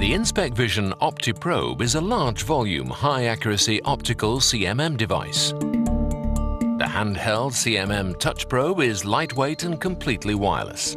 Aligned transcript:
The 0.00 0.12
InspecVision 0.12 0.94
OptiProbe 1.00 1.82
is 1.82 1.94
a 1.94 2.00
large 2.00 2.44
volume, 2.44 2.86
high 2.86 3.26
accuracy 3.26 3.82
optical 3.82 4.38
CMM 4.38 4.96
device. 4.96 5.50
The 5.50 6.86
handheld 6.88 7.52
CMM 7.52 8.18
touch 8.18 8.48
probe 8.48 8.80
is 8.80 9.04
lightweight 9.04 9.64
and 9.64 9.78
completely 9.78 10.34
wireless. 10.34 10.96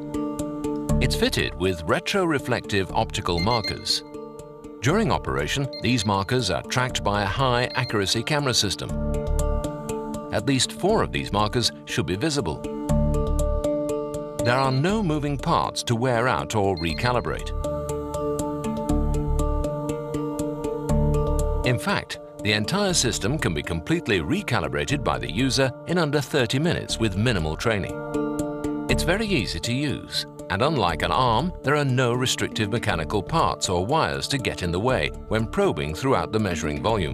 It's 1.01 1.17
fitted 1.17 1.53
with 1.55 1.83
retro-reflective 1.83 2.93
optical 2.93 3.39
markers. 3.39 4.05
During 4.79 5.11
operation, 5.11 5.67
these 5.81 6.05
markers 6.05 6.49
are 6.49 6.63
tracked 6.63 7.03
by 7.03 7.23
a 7.23 7.33
high 7.41 7.65
accuracy 7.75 8.23
camera 8.23 8.53
system. 8.53 8.89
At 10.31 10.45
least 10.45 10.71
four 10.71 11.03
of 11.03 11.11
these 11.11 11.33
markers 11.33 11.73
should 11.83 12.05
be 12.05 12.15
visible. 12.15 12.61
There 14.45 14.57
are 14.57 14.71
no 14.71 15.03
moving 15.03 15.37
parts 15.37 15.83
to 15.83 15.95
wear 15.97 16.29
out 16.29 16.55
or 16.55 16.77
recalibrate. 16.77 17.72
In 21.65 21.79
fact, 21.79 22.19
the 22.41 22.51
entire 22.51 22.93
system 22.93 23.37
can 23.37 23.53
be 23.53 23.63
completely 23.63 24.19
recalibrated 24.19 25.01
by 25.01 25.17
the 25.17 25.31
user 25.31 25.71
in 25.87 25.97
under 25.97 26.19
30 26.19 26.59
minutes 26.59 26.97
with 26.97 27.15
minimal 27.15 27.55
training. 27.55 27.93
It's 28.89 29.03
very 29.03 29.25
easy 29.25 29.61
to 29.61 29.73
use, 29.73 30.25
and 30.49 30.61
unlike 30.61 31.03
an 31.03 31.11
arm, 31.11 31.53
there 31.63 31.77
are 31.77 31.85
no 31.85 32.13
restrictive 32.13 32.69
mechanical 32.69 33.23
parts 33.23 33.69
or 33.69 33.85
wires 33.85 34.27
to 34.27 34.37
get 34.37 34.61
in 34.61 34.73
the 34.73 34.79
way 34.79 35.09
when 35.29 35.47
probing 35.47 35.95
throughout 35.95 36.33
the 36.33 36.39
measuring 36.39 36.83
volume. 36.83 37.13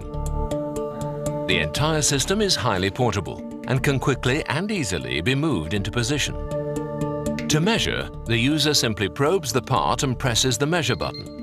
The 1.46 1.60
entire 1.62 2.02
system 2.02 2.40
is 2.40 2.56
highly 2.56 2.90
portable 2.90 3.38
and 3.68 3.84
can 3.84 4.00
quickly 4.00 4.44
and 4.46 4.68
easily 4.72 5.20
be 5.20 5.36
moved 5.36 5.74
into 5.74 5.92
position. 5.92 6.34
To 7.48 7.60
measure, 7.60 8.10
the 8.26 8.36
user 8.36 8.74
simply 8.74 9.08
probes 9.08 9.52
the 9.52 9.62
part 9.62 10.02
and 10.02 10.18
presses 10.18 10.58
the 10.58 10.66
measure 10.66 10.96
button. 10.96 11.39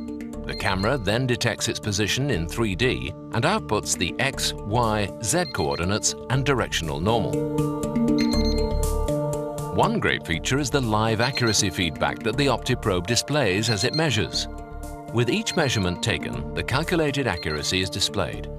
The 0.48 0.56
camera 0.56 0.98
then 0.98 1.28
detects 1.28 1.68
its 1.68 1.78
position 1.78 2.32
in 2.32 2.48
3D 2.48 3.10
and 3.36 3.44
outputs 3.44 3.98
the 3.98 4.16
X, 4.18 4.54
Y, 4.54 5.10
Z 5.22 5.44
coordinates 5.54 6.16
and 6.30 6.46
directional 6.46 7.02
normal. 7.02 7.34
One 9.76 10.00
great 10.00 10.26
feature 10.26 10.58
is 10.58 10.70
the 10.70 10.80
live 10.80 11.20
accuracy 11.20 11.70
feedback 11.70 12.24
that 12.24 12.38
the 12.38 12.46
OptiProbe 12.46 13.06
displays 13.06 13.70
as 13.70 13.84
it 13.84 13.94
measures. 13.94 14.48
With 15.14 15.30
each 15.30 15.58
measurement 15.58 16.02
taken, 16.02 16.54
the 16.54 16.64
calculated 16.64 17.28
accuracy 17.28 17.82
is 17.82 17.90
displayed. 17.90 18.50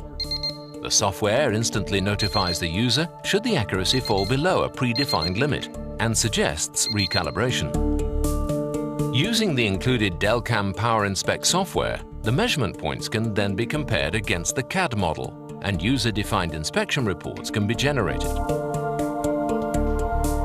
The 0.82 0.90
software 0.90 1.52
instantly 1.52 2.02
notifies 2.02 2.60
the 2.60 2.68
user 2.68 3.08
should 3.24 3.42
the 3.44 3.56
accuracy 3.56 4.00
fall 4.00 4.26
below 4.26 4.64
a 4.64 4.70
predefined 4.70 5.38
limit 5.38 5.70
and 6.00 6.16
suggests 6.16 6.86
recalibration. 6.88 8.07
Using 9.18 9.56
the 9.56 9.66
included 9.66 10.20
Delcam 10.20 10.76
Power 10.76 11.04
Inspect 11.04 11.44
software, 11.44 12.00
the 12.22 12.30
measurement 12.30 12.78
points 12.78 13.08
can 13.08 13.34
then 13.34 13.56
be 13.56 13.66
compared 13.66 14.14
against 14.14 14.54
the 14.54 14.62
CAD 14.62 14.96
model 14.96 15.58
and 15.62 15.82
user-defined 15.82 16.54
inspection 16.54 17.04
reports 17.04 17.50
can 17.50 17.66
be 17.66 17.74
generated. 17.74 18.30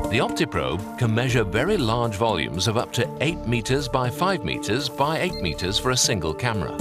The 0.09 0.17
OptiProbe 0.17 0.97
can 0.97 1.13
measure 1.13 1.43
very 1.43 1.77
large 1.77 2.15
volumes 2.15 2.67
of 2.67 2.75
up 2.75 2.91
to 2.93 3.07
8 3.21 3.45
meters 3.45 3.87
by 3.87 4.09
5 4.09 4.43
meters 4.43 4.89
by 4.89 5.19
8 5.19 5.35
meters 5.35 5.77
for 5.77 5.91
a 5.91 5.95
single 5.95 6.33
camera. 6.33 6.71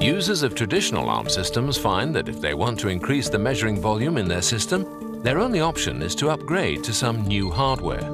Users 0.00 0.44
of 0.44 0.54
traditional 0.54 1.08
ARM 1.08 1.28
systems 1.28 1.76
find 1.76 2.14
that 2.14 2.28
if 2.28 2.40
they 2.40 2.54
want 2.54 2.78
to 2.78 2.88
increase 2.88 3.28
the 3.28 3.36
measuring 3.36 3.80
volume 3.80 4.16
in 4.16 4.28
their 4.28 4.42
system, 4.42 5.22
their 5.24 5.40
only 5.40 5.58
option 5.58 6.02
is 6.02 6.14
to 6.14 6.30
upgrade 6.30 6.84
to 6.84 6.94
some 6.94 7.22
new 7.22 7.50
hardware 7.50 8.08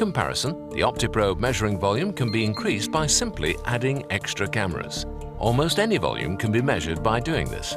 comparison, 0.00 0.70
the 0.70 0.80
OptiProbe 0.80 1.38
measuring 1.38 1.78
volume 1.78 2.10
can 2.10 2.30
be 2.32 2.42
increased 2.42 2.90
by 2.90 3.06
simply 3.06 3.54
adding 3.66 4.02
extra 4.08 4.48
cameras. 4.48 5.04
Almost 5.38 5.78
any 5.78 5.98
volume 5.98 6.38
can 6.38 6.50
be 6.50 6.62
measured 6.62 7.02
by 7.02 7.20
doing 7.20 7.50
this. 7.50 7.74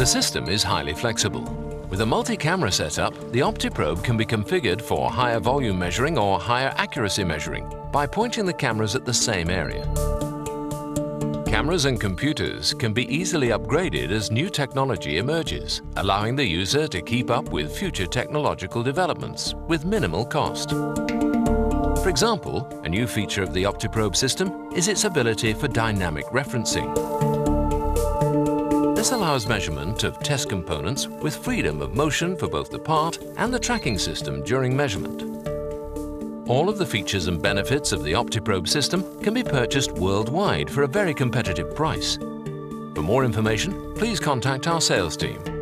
The 0.00 0.04
system 0.04 0.48
is 0.48 0.64
highly 0.64 0.92
flexible. 0.92 1.44
With 1.88 2.00
a 2.00 2.06
multi-camera 2.06 2.72
setup, 2.72 3.14
the 3.30 3.40
OptiProbe 3.40 4.02
can 4.02 4.16
be 4.16 4.24
configured 4.24 4.82
for 4.82 5.08
higher 5.08 5.38
volume 5.38 5.78
measuring 5.78 6.18
or 6.18 6.40
higher 6.40 6.74
accuracy 6.76 7.22
measuring 7.22 7.72
by 7.92 8.08
pointing 8.08 8.44
the 8.44 8.52
cameras 8.52 8.96
at 8.96 9.04
the 9.04 9.14
same 9.14 9.50
area. 9.50 9.86
Cameras 11.50 11.86
and 11.86 12.00
computers 12.00 12.72
can 12.72 12.92
be 12.92 13.12
easily 13.12 13.48
upgraded 13.48 14.12
as 14.12 14.30
new 14.30 14.48
technology 14.48 15.18
emerges, 15.18 15.82
allowing 15.96 16.36
the 16.36 16.46
user 16.46 16.86
to 16.86 17.02
keep 17.02 17.28
up 17.28 17.50
with 17.50 17.76
future 17.76 18.06
technological 18.06 18.84
developments 18.84 19.52
with 19.66 19.84
minimal 19.84 20.24
cost. 20.24 20.70
For 20.70 22.08
example, 22.08 22.68
a 22.84 22.88
new 22.88 23.04
feature 23.04 23.42
of 23.42 23.52
the 23.52 23.64
OptiProbe 23.64 24.14
system 24.14 24.70
is 24.72 24.86
its 24.86 25.02
ability 25.02 25.52
for 25.54 25.66
dynamic 25.66 26.26
referencing. 26.26 26.94
This 28.94 29.10
allows 29.10 29.48
measurement 29.48 30.04
of 30.04 30.20
test 30.20 30.48
components 30.48 31.08
with 31.08 31.34
freedom 31.34 31.82
of 31.82 31.96
motion 31.96 32.36
for 32.36 32.46
both 32.46 32.70
the 32.70 32.78
part 32.78 33.18
and 33.38 33.52
the 33.52 33.58
tracking 33.58 33.98
system 33.98 34.44
during 34.44 34.76
measurement. 34.76 35.29
All 36.50 36.68
of 36.68 36.78
the 36.78 36.84
features 36.84 37.28
and 37.28 37.40
benefits 37.40 37.92
of 37.92 38.02
the 38.02 38.14
OptiProbe 38.14 38.66
system 38.66 39.04
can 39.22 39.32
be 39.32 39.44
purchased 39.44 39.92
worldwide 39.92 40.68
for 40.68 40.82
a 40.82 40.88
very 40.88 41.14
competitive 41.14 41.76
price. 41.76 42.16
For 42.16 43.02
more 43.02 43.24
information, 43.24 43.94
please 43.94 44.18
contact 44.18 44.66
our 44.66 44.80
sales 44.80 45.16
team 45.16 45.59